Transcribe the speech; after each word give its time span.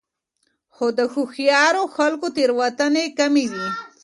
خو 0.75 0.85
د 0.97 0.99
هوښیارو 1.13 1.83
خلکو 1.95 2.27
تېروتنې 2.35 3.05
کمې 3.17 3.45
وي. 3.51 3.67